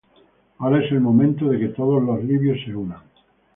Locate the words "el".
0.91-0.99